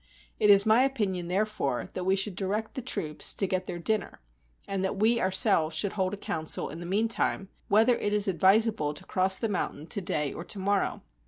[0.39, 4.19] It is my opinion, therefore, that we should direct the troops to get their dinner,
[4.67, 8.27] and that we ourselves should hold a council, in the mean time, whether it is
[8.27, 11.03] advisable to cross the mountain to day or to morrow."